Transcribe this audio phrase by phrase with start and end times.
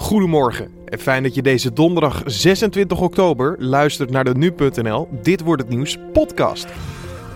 [0.00, 5.62] Goedemorgen en fijn dat je deze donderdag 26 oktober luistert naar de Nu.nl Dit wordt
[5.62, 6.66] het nieuws podcast.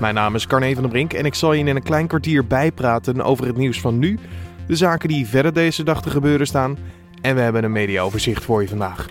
[0.00, 2.46] Mijn naam is Carne van der Brink en ik zal je in een klein kwartier
[2.46, 4.18] bijpraten over het nieuws van nu,
[4.66, 6.78] de zaken die verder deze dag te gebeuren staan
[7.20, 9.08] en we hebben een mediaoverzicht voor je vandaag.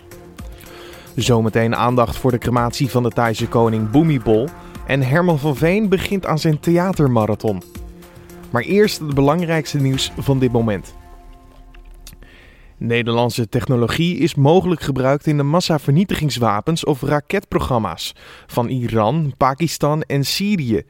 [1.15, 4.47] Zometeen aandacht voor de crematie van de Thaise koning Bhumibol
[4.88, 7.63] en Herman van Veen begint aan zijn theatermarathon.
[8.49, 10.93] Maar eerst het belangrijkste nieuws van dit moment.
[12.84, 18.15] Nederlandse technologie is mogelijk gebruikt in de massavernietigingswapens of raketprogramma's
[18.47, 20.83] van Iran, Pakistan en Syrië.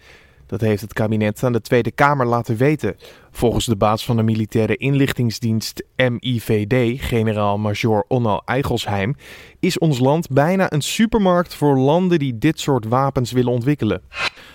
[0.53, 2.95] Dat heeft het kabinet aan de Tweede Kamer laten weten.
[3.31, 9.15] Volgens de baas van de militaire inlichtingsdienst MIVD, generaal-major Onno Eigelsheim,
[9.59, 14.01] is ons land bijna een supermarkt voor landen die dit soort wapens willen ontwikkelen.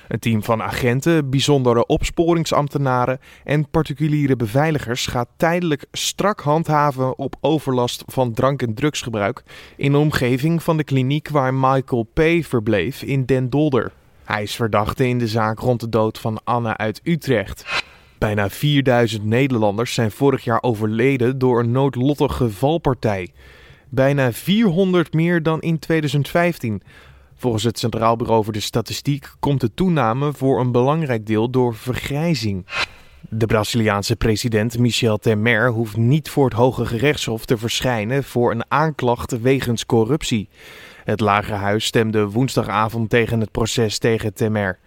[0.08, 8.02] Een team van agenten, bijzondere opsporingsambtenaren en particuliere beveiligers gaat tijdelijk strak handhaven op overlast
[8.06, 9.42] van drank- en drugsgebruik
[9.76, 12.20] in de omgeving van de kliniek waar Michael P.
[12.40, 13.92] verbleef in Den Dolder.
[14.28, 17.84] Hij is verdachte in de zaak rond de dood van Anne uit Utrecht.
[18.18, 23.30] Bijna 4000 Nederlanders zijn vorig jaar overleden door een noodlottige valpartij.
[23.88, 26.82] Bijna 400 meer dan in 2015.
[27.36, 31.74] Volgens het Centraal Bureau voor de Statistiek komt de toename voor een belangrijk deel door
[31.74, 32.66] vergrijzing.
[33.28, 38.64] De Braziliaanse president Michel Temer hoeft niet voor het Hoge Gerechtshof te verschijnen voor een
[38.68, 40.48] aanklacht wegens corruptie.
[41.08, 44.78] Het Lagerhuis stemde woensdagavond tegen het proces tegen Temer.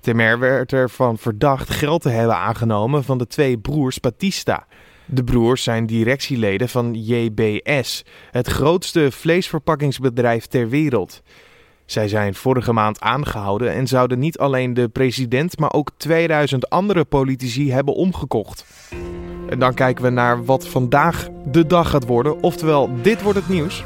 [0.00, 4.66] Temer werd ervan verdacht geld te hebben aangenomen van de twee broers Batista.
[5.04, 11.22] De broers zijn directieleden van JBS, het grootste vleesverpakkingsbedrijf ter wereld.
[11.84, 17.04] Zij zijn vorige maand aangehouden en zouden niet alleen de president, maar ook 2000 andere
[17.04, 18.64] politici hebben omgekocht.
[19.48, 23.48] En dan kijken we naar wat vandaag de dag gaat worden, oftewel dit wordt het
[23.48, 23.84] nieuws.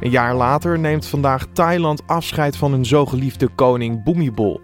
[0.00, 4.60] Een jaar later neemt vandaag Thailand afscheid van hun zo geliefde koning Bhumibol.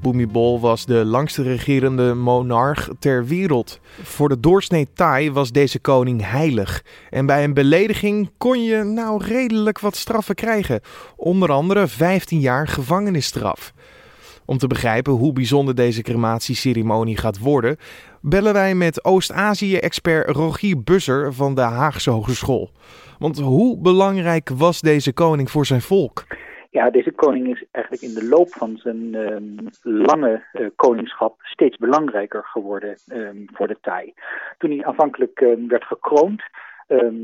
[0.00, 3.80] Bhumibol was de langste regerende monarch ter wereld.
[4.02, 6.84] Voor de doorsnee Thai was deze koning heilig.
[7.10, 10.80] En bij een belediging kon je nou redelijk wat straffen krijgen.
[11.16, 13.72] Onder andere 15 jaar gevangenisstraf.
[14.50, 17.76] Om te begrijpen hoe bijzonder deze crematieceremonie gaat worden,
[18.20, 22.70] bellen wij met Oost-Azië-expert Rogier Busser van de Haagse Hogeschool.
[23.18, 26.26] Want hoe belangrijk was deze koning voor zijn volk?
[26.70, 31.76] Ja, deze koning is eigenlijk in de loop van zijn um, lange uh, koningschap steeds
[31.76, 34.14] belangrijker geworden um, voor de Thai.
[34.58, 36.42] Toen hij aanvankelijk um, werd gekroond,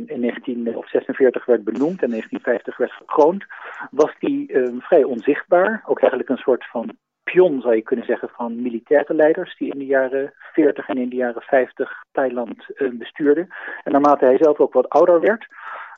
[0.07, 3.45] in 1946 werd benoemd en 1950 werd gekroond,
[3.91, 4.47] was hij
[4.79, 5.83] vrij onzichtbaar.
[5.87, 9.79] Ook eigenlijk een soort van pion, zou je kunnen zeggen, van militaire leiders die in
[9.79, 13.49] de jaren 40 en in de jaren 50 Thailand bestuurden.
[13.85, 15.47] En naarmate hij zelf ook wat ouder werd,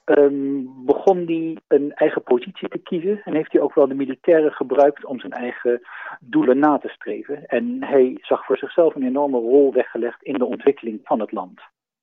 [0.07, 4.53] um, begon hij een eigen positie te kiezen en heeft hij ook wel de militairen
[4.53, 5.81] gebruikt om zijn eigen
[6.21, 7.47] doelen na te streven.
[7.47, 11.61] En hij zag voor zichzelf een enorme rol weggelegd in de ontwikkeling van het land.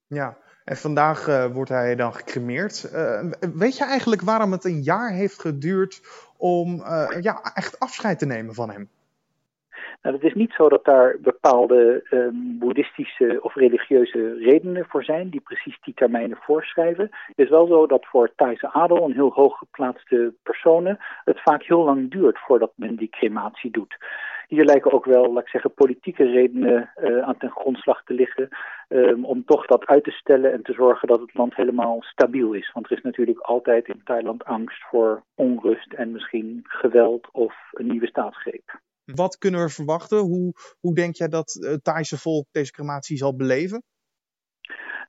[0.07, 2.89] Ja, en vandaag uh, wordt hij dan gecremeerd.
[2.93, 6.01] Uh, weet je eigenlijk waarom het een jaar heeft geduurd
[6.37, 6.83] om
[7.21, 8.89] ja, echt afscheid te nemen van hem?
[10.03, 15.29] Nou, het is niet zo dat daar bepaalde um, boeddhistische of religieuze redenen voor zijn
[15.29, 17.09] die precies die termijnen voorschrijven.
[17.11, 21.63] Het is wel zo dat voor Thaise adel en heel hoog geplaatste personen het vaak
[21.63, 23.97] heel lang duurt voordat men die crematie doet.
[24.47, 28.47] Hier lijken ook wel, laat ik zeggen, politieke redenen uh, aan ten grondslag te liggen
[28.89, 32.53] um, om toch dat uit te stellen en te zorgen dat het land helemaal stabiel
[32.53, 32.71] is.
[32.73, 37.87] Want er is natuurlijk altijd in Thailand angst voor onrust en misschien geweld of een
[37.87, 38.81] nieuwe staatsgreep.
[39.05, 40.17] Wat kunnen we verwachten?
[40.17, 43.83] Hoe, hoe denk jij dat het Thaise volk deze crematie zal beleven?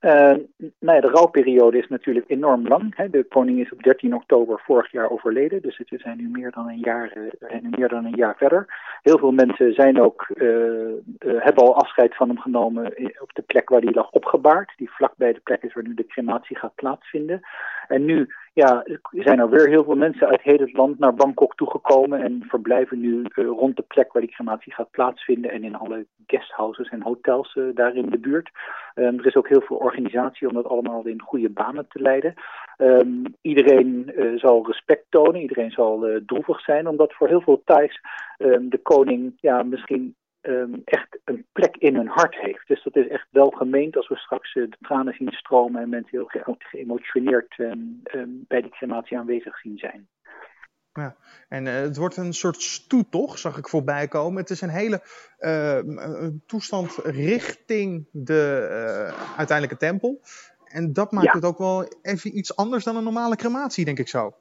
[0.01, 0.33] Uh,
[0.79, 2.95] nou de rouwperiode is natuurlijk enorm lang.
[2.95, 3.09] Hè.
[3.09, 6.67] De koning is op 13 oktober vorig jaar overleden, dus we zijn nu meer dan
[6.69, 8.65] een jaar, zijn nu meer dan een jaar verder.
[9.01, 12.85] Heel veel mensen zijn ook, uh, hebben al afscheid van hem genomen
[13.21, 16.07] op de plek waar hij lag opgebaard, die vlakbij de plek is waar nu de
[16.07, 17.41] crematie gaat plaatsvinden.
[17.87, 21.55] En nu ja, zijn er weer heel veel mensen uit heel het land naar Bangkok
[21.55, 25.75] toegekomen en verblijven nu uh, rond de plek waar die crematie gaat plaatsvinden en in
[25.75, 28.49] alle guesthouses en hotels uh, daar in de buurt.
[28.95, 32.33] Um, er is ook heel veel organisatie om dat allemaal in goede banen te leiden.
[32.77, 38.01] Um, iedereen uh, zal respect tonen, iedereen zal droevig zijn, omdat voor heel veel Thais
[38.37, 40.15] um, de koning ja, misschien
[40.47, 42.67] um, echt een plek in hun hart heeft.
[42.67, 45.89] Dus dat is echt wel gemeend als we straks uh, de tranen zien stromen en
[45.89, 50.07] mensen heel ge geëmotioneerd um, um, bij die crematie aanwezig zien zijn.
[50.93, 51.15] Ja,
[51.49, 54.41] en uh, het wordt een soort stoet, Zag ik voorbij komen.
[54.41, 55.01] Het is een hele
[55.39, 60.21] uh, toestand richting de uiteindelijke tempel.
[60.65, 64.07] En dat maakt het ook wel even iets anders dan een normale crematie, denk ik
[64.07, 64.35] zo.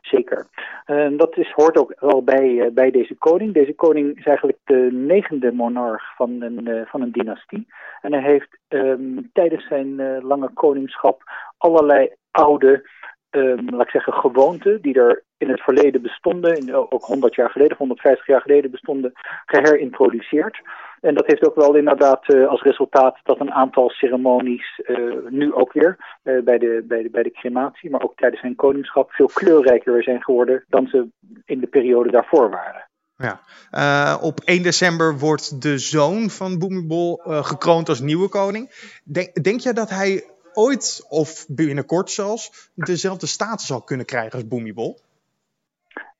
[0.00, 0.46] Zeker.
[0.86, 3.54] Uh, dat is, hoort ook wel bij, uh, bij deze koning.
[3.54, 7.66] Deze koning is eigenlijk de negende monarch van een, uh, van een dynastie.
[8.00, 11.22] En hij heeft um, tijdens zijn lange koningschap
[11.58, 12.88] allerlei oude,
[13.30, 17.50] um, laat ik zeggen, gewoonten die er in het verleden bestonden, in, ook 100 jaar
[17.50, 19.12] geleden, 150 jaar geleden bestonden,
[19.46, 20.60] geherintroduceerd.
[21.02, 25.54] En dat heeft ook wel inderdaad uh, als resultaat dat een aantal ceremonies, uh, nu
[25.54, 29.12] ook weer uh, bij, de, bij, de, bij de crematie, maar ook tijdens zijn koningschap,
[29.12, 31.08] veel kleurrijker zijn geworden dan ze
[31.44, 32.90] in de periode daarvoor waren.
[33.16, 34.18] Ja.
[34.20, 38.90] op 1 december wordt de zoon van Boemibol gekroond als nieuwe koning.
[39.04, 44.48] Denk, denk je dat hij ooit, of binnenkort zelfs, dezelfde status zal kunnen krijgen als
[44.48, 44.98] Boemibol?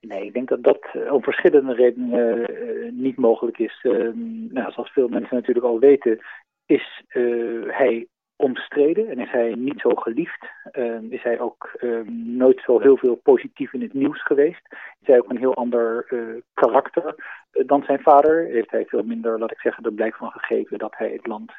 [0.09, 3.81] Nee, ik denk dat dat uh, om verschillende redenen uh, niet mogelijk is.
[3.83, 4.09] Uh,
[4.49, 6.21] nou, zoals veel mensen natuurlijk al weten,
[6.67, 7.05] is
[7.67, 8.07] hij
[8.43, 10.47] omstreden en is hij niet zo geliefd.
[10.71, 14.67] Ehm, is hij ook ehm, nooit zo heel veel positief in het nieuws geweest.
[15.01, 16.07] Is hij ook een heel ander
[16.55, 17.15] karakter
[17.67, 18.45] dan zijn vader.
[18.45, 21.53] Heeft hij veel minder, laat ik zeggen, er blijk van gegeven dat hij het land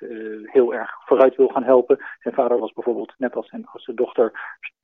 [0.44, 2.00] heel erg vooruit wil gaan helpen.
[2.20, 4.32] Zijn vader was bijvoorbeeld, net als zijn, als zijn dochter,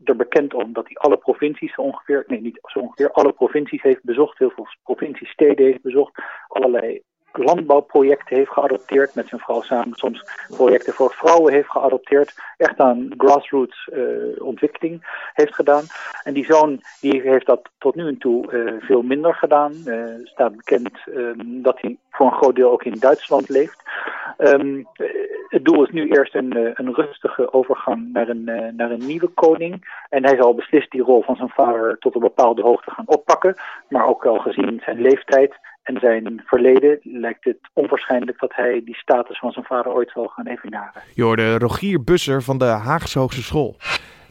[0.03, 4.03] er bekend om dat hij alle provincies ongeveer, nee niet zo ongeveer, alle provincies heeft
[4.03, 10.23] bezocht, heel veel provinciesteden heeft bezocht, allerlei landbouwprojecten heeft geadopteerd met zijn vrouw samen, soms
[10.47, 15.83] projecten voor vrouwen heeft geadopteerd, echt aan grassroots uh, ontwikkeling heeft gedaan.
[16.23, 19.73] En die zoon die heeft dat tot nu toe uh, veel minder gedaan.
[19.85, 23.81] Uh, staat bekend um, dat hij voor een groot deel ook in Duitsland leeft.
[24.37, 24.87] Um,
[25.47, 28.43] het doel is nu eerst een, een rustige overgang naar een,
[28.75, 30.03] naar een nieuwe koning.
[30.09, 33.55] En hij zal beslist die rol van zijn vader tot een bepaalde hoogte gaan oppakken.
[33.89, 35.55] Maar ook wel gezien zijn leeftijd
[35.89, 40.27] en zijn verleden lijkt het onwaarschijnlijk dat hij die status van zijn vader ooit zal
[40.27, 41.01] gaan evenaren.
[41.13, 43.75] Je Rogier Busser van de Haagse Hogeschool.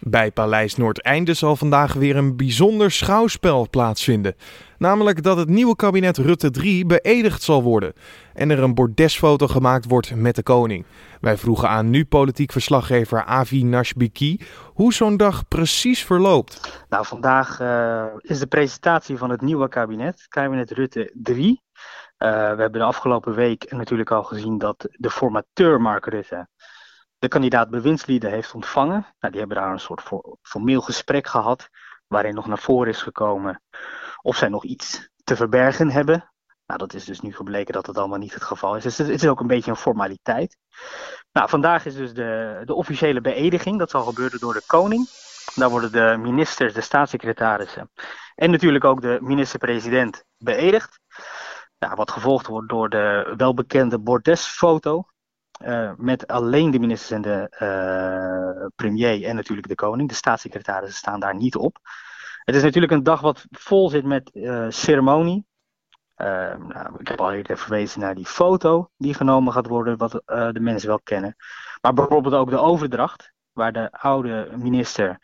[0.01, 4.35] Bij Paleis Noordeinde zal vandaag weer een bijzonder schouwspel plaatsvinden.
[4.79, 7.93] Namelijk dat het nieuwe kabinet Rutte 3 beëdigd zal worden
[8.35, 10.85] en er een bordesfoto gemaakt wordt met de koning.
[11.21, 16.85] Wij vroegen aan nu politiek verslaggever Avi Nashbiki hoe zo'n dag precies verloopt.
[16.89, 21.47] Nou, vandaag uh, is de presentatie van het nieuwe kabinet, kabinet Rutte 3.
[22.19, 26.49] Uh, eh, we hebben de afgelopen week natuurlijk al gezien dat de formateur Mark Rutte
[27.19, 29.07] de kandidaat bewindslieden heeft ontvangen.
[29.19, 30.03] Nou, die hebben daar een soort
[30.43, 31.69] formeel gesprek gehad,
[32.07, 33.63] waarin nog naar voren is gekomen
[34.23, 36.33] of zij nog iets te verbergen hebben.
[36.67, 38.83] Nou, dat is dus nu gebleken dat het allemaal niet het geval is.
[38.83, 40.57] Dus het is ook een beetje een formaliteit.
[41.33, 43.79] Nou, vandaag is dus de, de officiële beëdiging.
[43.79, 45.09] Dat zal gebeuren door de koning.
[45.55, 47.91] Daar worden de ministers, de staatssecretarissen
[48.35, 51.01] en natuurlijk ook de minister-president beëdigd.
[51.79, 55.05] Nou, wat gevolgd wordt door de welbekende bordesfoto.
[55.65, 60.09] Uh, met alleen de ministers en de uh, premier en natuurlijk de koning.
[60.09, 61.79] De staatssecretarissen staan daar niet op.
[62.45, 65.47] Het is natuurlijk een dag wat vol zit met uh, ceremonie.
[66.17, 70.61] nou, ik heb al eerder verwezen naar die foto die genomen gaat worden, wat de
[70.61, 71.37] mensen wel kennen.
[71.81, 75.19] Maar bijvoorbeeld ook de overdracht, waar de oude minister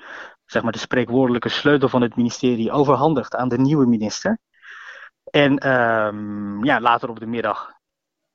[0.47, 4.39] zeg maar, de spreekwoordelijke sleutel van het ministerie overhandigt aan de nieuwe minister.
[5.31, 7.73] En ehm, ja, later op de middag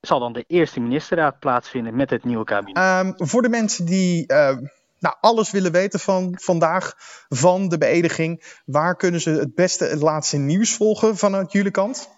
[0.02, 3.06] zal dan de eerste ministerraad plaatsvinden met het nieuwe kabinet.
[3.06, 4.58] Um, voor de mensen die uh,
[5.00, 6.94] nou, alles willen weten van vandaag,
[7.30, 12.18] van de beëdiging, waar kunnen ze het beste het laatste nieuws volgen vanuit jullie kant?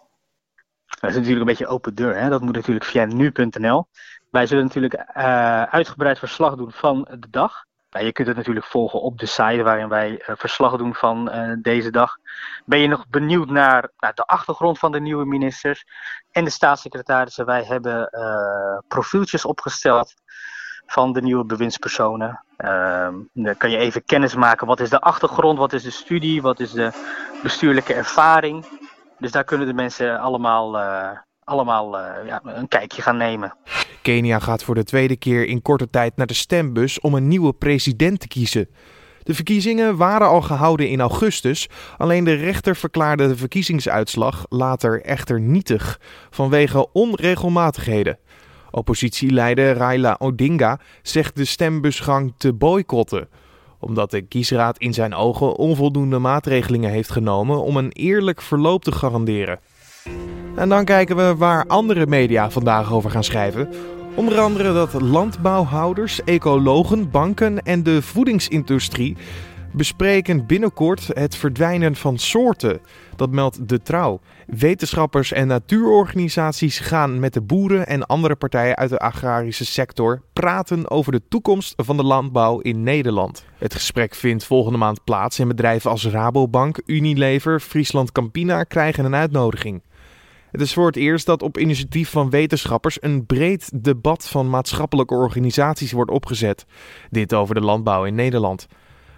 [0.86, 2.18] Dat is natuurlijk een beetje open deur.
[2.18, 2.30] Hè?
[2.30, 3.88] Dat moet natuurlijk via nu.nl.
[4.30, 7.66] Wij zullen natuurlijk uh, uitgebreid verslag doen van de dag.
[8.00, 11.54] Je kunt het natuurlijk volgen op de site waarin wij uh, verslag doen van uh,
[11.62, 12.18] deze dag.
[12.66, 15.86] Ben je nog benieuwd naar, de achtergrond van de nieuwe ministers
[16.32, 17.46] en de staatssecretarissen?
[17.46, 20.14] Wij hebben uh, profieltjes opgesteld
[20.86, 22.44] van de nieuwe bewindspersonen.
[22.58, 24.68] Ehm, dan kan je even kennis maken.
[24.68, 25.58] Wat is de achtergrond?
[25.58, 26.42] Wat is de studie?
[26.42, 26.92] Wat is de
[27.44, 28.66] bestuurlijke ervaring?
[29.18, 30.78] Dus daar kunnen de mensen allemaal,
[31.44, 33.54] allemaal ja, een kijkje gaan nemen.
[34.01, 37.53] Kenia gaat voor de tweede keer in korte tijd naar de stembus om een nieuwe
[37.53, 38.70] president te kiezen.
[39.24, 45.39] De verkiezingen waren al gehouden in augustus, alleen de rechter verklaarde de verkiezingsuitslag later echter
[45.39, 48.17] nietig vanwege onregelmatigheden.
[48.72, 53.27] Oppositieleider Raila Odinga zegt de stembusgang te boycotten,
[53.79, 58.91] omdat de kiesraad in zijn ogen onvoldoende maatregelingen heeft genomen om een eerlijk verloop te
[58.91, 59.60] garanderen.
[60.55, 63.70] En dan kijken we waar andere media vandaag over gaan schrijven.
[64.15, 69.17] Onder andere dat landbouwhouders, ecologen, banken en de voedingsindustrie
[69.74, 72.79] bespreken binnenkort het verdwijnen van soorten.
[73.15, 74.20] Dat meldt De Trouw.
[74.48, 80.89] Wetenschappers en natuurorganisaties gaan met de boeren en andere partijen uit de agrarische sector praten
[80.89, 83.46] over de toekomst van de landbouw in Nederland.
[83.58, 89.15] Het gesprek vindt volgende maand plaats en bedrijven als Rabobank, Unilever, Friesland Campina krijgen een
[89.15, 89.81] uitnodiging.
[90.51, 95.13] Het is voor het eerst dat op initiatief van wetenschappers een breed debat van maatschappelijke
[95.13, 96.65] organisaties wordt opgezet.
[97.10, 98.67] Dit over de landbouw in Nederland.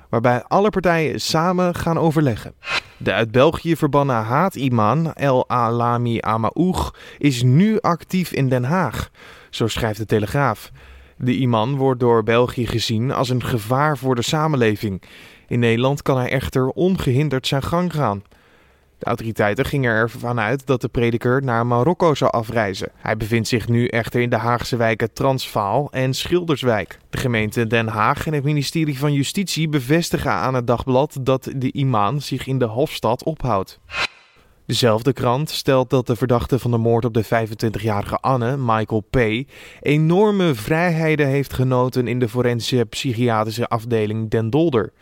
[0.09, 2.53] Waarbij alle partijen samen gaan overleggen.
[2.97, 9.09] De uit België verbannen haat-imaan El Alami Amaoug is nu actief in Den Haag.
[9.49, 10.71] Zo schrijft de Telegraaf.
[11.17, 15.01] De imam wordt door België gezien als een gevaar voor de samenleving.
[15.47, 18.23] In Nederland kan hij echter ongehinderd zijn gang gaan.
[19.03, 22.91] Autoriteiten gingen ervan uit dat de prediker naar Marokko zou afreizen.
[22.95, 26.99] Hij bevindt zich nu echter in de Haagse wijken Transvaal en Schilderswijk.
[27.09, 31.71] De gemeente Den Haag en het ministerie van Justitie bevestigen aan het dagblad dat de
[31.71, 33.79] imam zich in de Hofstad ophoudt.
[34.65, 39.17] Dezelfde krant stelt dat de verdachte van de moord op de 25-jarige Anne, Michael P.,
[39.81, 44.93] enorme vrijheden heeft genoten in de forensische psychiatrische afdeling Den Dolder.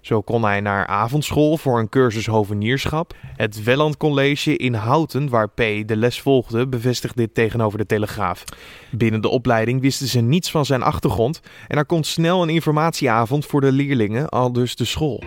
[0.00, 3.14] Zo kon hij naar avondschool voor een cursus hovenierschap.
[3.36, 5.56] Het Welland College in Houten, waar P.
[5.56, 8.44] de les volgde, bevestigt dit tegenover de Telegraaf.
[8.90, 13.46] Binnen de opleiding wisten ze niets van zijn achtergrond en er komt snel een informatieavond
[13.46, 15.22] voor de leerlingen, al dus de school.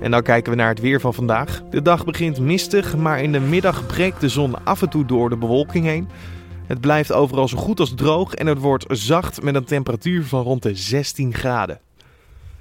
[0.00, 1.62] En dan kijken we naar het weer van vandaag.
[1.70, 5.28] De dag begint mistig, maar in de middag breekt de zon af en toe door
[5.28, 6.08] de bewolking heen.
[6.66, 10.42] Het blijft overal zo goed als droog en het wordt zacht met een temperatuur van
[10.42, 11.80] rond de 16 graden.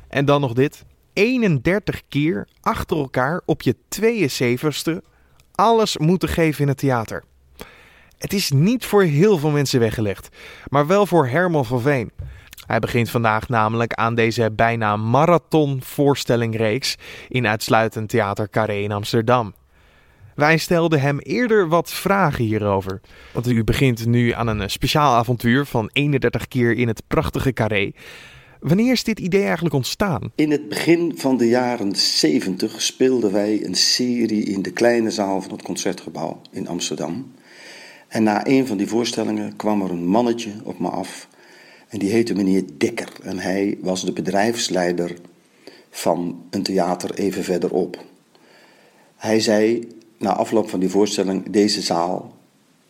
[0.07, 0.85] En dan nog dit.
[1.13, 5.05] 31 keer achter elkaar op je 72ste
[5.55, 7.23] alles moeten geven in het theater.
[8.17, 10.29] Het is niet voor heel veel mensen weggelegd,
[10.67, 12.11] maar wel voor Herman van Veen.
[12.65, 16.97] Hij begint vandaag namelijk aan deze bijna marathon voorstellingreeks
[17.29, 19.53] in uitsluitend Theater Carré in Amsterdam.
[20.35, 23.01] Wij stelden hem eerder wat vragen hierover.
[23.31, 27.91] Want u begint nu aan een speciaal avontuur van 31 keer in het prachtige Carré.
[28.63, 30.31] Wanneer is dit idee eigenlijk ontstaan?
[30.35, 35.41] In het begin van de jaren 70 speelden wij een serie in de kleine zaal
[35.41, 37.31] van het concertgebouw in Amsterdam.
[38.07, 41.27] En na een van die voorstellingen kwam er een mannetje op me af.
[41.87, 43.11] En die heette meneer Dekker.
[43.23, 45.15] En hij was de bedrijfsleider
[45.89, 48.03] van een theater even verderop.
[49.15, 52.33] Hij zei na afloop van die voorstelling: Deze zaal,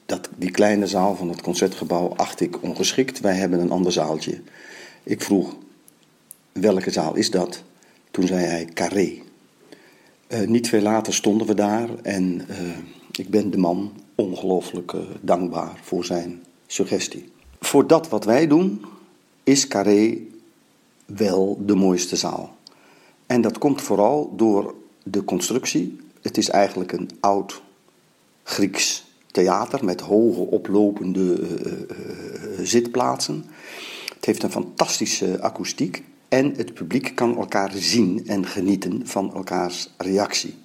[0.06, 3.20] dat, die kleine zaal van het concertgebouw, acht ik ongeschikt.
[3.20, 4.42] Wij hebben een ander zaaltje.
[5.04, 5.56] Ik vroeg,
[6.52, 7.64] welke zaal is dat?
[8.12, 9.22] Toen zei hij, Carré.
[10.28, 12.58] Uh, niet veel later stonden we daar en uh,
[13.12, 17.32] ik ben de man ongelooflijk uh, dankbaar voor zijn suggestie.
[17.60, 18.86] Voor dat wat wij doen,
[19.44, 20.18] is Carré
[21.06, 22.56] wel de mooiste zaal.
[23.26, 26.00] En dat komt vooral door de constructie.
[26.22, 27.62] Het is eigenlijk een oud
[28.44, 31.38] Grieks theater met hoge oplopende
[32.62, 33.46] zitplaatsen.
[34.24, 39.90] Het heeft een fantastische akoestiek en het publiek kan elkaar zien en genieten van elkaars
[39.98, 40.56] reactie.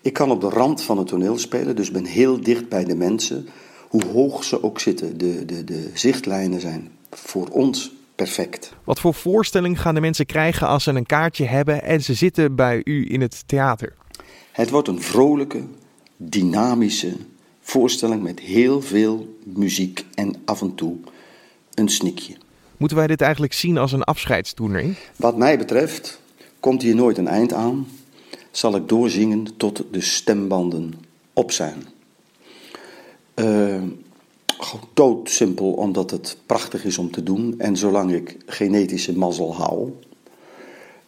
[0.00, 2.94] Ik kan op de rand van het toneel spelen, dus ben heel dicht bij de
[2.94, 3.48] mensen,
[3.88, 5.18] hoe hoog ze ook zitten.
[5.18, 8.72] De, de, de zichtlijnen zijn voor ons perfect.
[8.84, 12.54] Wat voor voorstelling gaan de mensen krijgen als ze een kaartje hebben en ze zitten
[12.54, 13.94] bij u in het theater?
[14.52, 15.62] Het wordt een vrolijke,
[16.16, 17.16] dynamische
[17.60, 20.96] voorstelling met heel veel muziek en af en toe
[21.74, 22.41] een snikje.
[22.82, 24.96] Moeten wij dit eigenlijk zien als een afscheidstoernooi?
[25.16, 26.20] Wat mij betreft
[26.60, 27.86] komt hier nooit een eind aan.
[28.50, 30.94] Zal ik doorzingen tot de stembanden
[31.32, 31.86] op zijn.
[33.34, 33.82] Uh,
[34.94, 37.54] doodsimpel omdat het prachtig is om te doen.
[37.58, 39.92] En zolang ik genetische mazzel hou,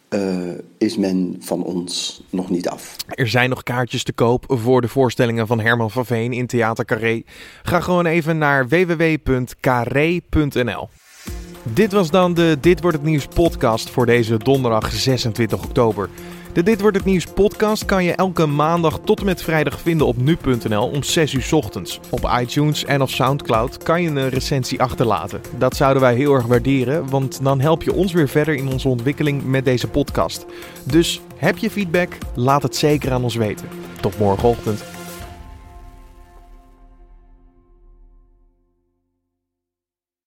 [0.09, 2.95] uh, is men van ons nog niet af.
[3.07, 6.85] Er zijn nog kaartjes te koop voor de voorstellingen van Herman van Veen in Theater
[6.85, 7.23] Carré.
[7.63, 9.49] Ga gewoon even naar www.carré.nl.
[11.73, 16.09] Dit was dan de Dit wordt het nieuws podcast voor deze donderdag 26 oktober.
[16.53, 20.07] De Dit wordt het nieuws podcast kan je elke maandag tot en met vrijdag vinden
[20.07, 21.99] op nu.nl om 6 uur ochtends.
[22.09, 25.41] Op iTunes en of Soundcloud kan je een recensie achterlaten.
[25.57, 28.87] Dat zouden wij heel erg waarderen, want dan help je ons weer verder in onze
[28.87, 30.45] ontwikkeling met deze podcast.
[30.83, 32.17] Dus heb je feedback?
[32.35, 33.67] Laat het zeker aan ons weten.
[34.01, 34.94] Tot morgenochtend.